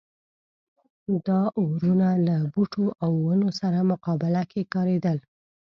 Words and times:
دا 1.27 1.41
اورونه 1.59 2.09
له 2.27 2.35
بوټو 2.53 2.85
او 3.03 3.11
ونو 3.25 3.49
سره 3.59 3.87
مقابله 3.91 4.41
کې 4.51 4.61
کارېدل. 4.73 5.17